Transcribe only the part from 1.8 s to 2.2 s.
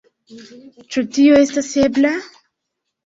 ebla?